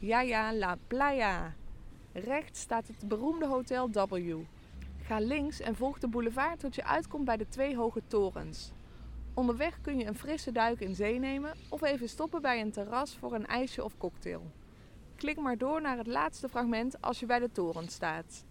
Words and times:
Ja, 0.00 0.20
ja, 0.20 0.54
La 0.54 0.76
Playa. 0.86 1.54
Rechts 2.12 2.60
staat 2.60 2.86
het 2.86 3.08
beroemde 3.08 3.46
Hotel 3.46 3.90
W. 3.90 4.36
Ga 5.02 5.18
links 5.18 5.60
en 5.60 5.76
volg 5.76 5.98
de 5.98 6.08
boulevard 6.08 6.60
tot 6.60 6.74
je 6.74 6.84
uitkomt 6.84 7.24
bij 7.24 7.36
de 7.36 7.48
twee 7.48 7.76
hoge 7.76 8.02
torens. 8.06 8.72
Onderweg 9.34 9.80
kun 9.80 9.98
je 9.98 10.06
een 10.06 10.18
frisse 10.18 10.52
duik 10.52 10.80
in 10.80 10.94
zee 10.94 11.18
nemen 11.18 11.56
of 11.68 11.82
even 11.82 12.08
stoppen 12.08 12.42
bij 12.42 12.60
een 12.60 12.70
terras 12.70 13.16
voor 13.16 13.34
een 13.34 13.46
ijsje 13.46 13.84
of 13.84 13.96
cocktail. 13.96 14.50
Klik 15.16 15.36
maar 15.36 15.58
door 15.58 15.80
naar 15.80 15.96
het 15.96 16.06
laatste 16.06 16.48
fragment 16.48 17.00
als 17.00 17.20
je 17.20 17.26
bij 17.26 17.38
de 17.38 17.52
toren 17.52 17.88
staat. 17.88 18.44